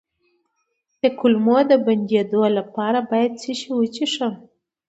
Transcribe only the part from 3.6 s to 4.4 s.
وڅښم؟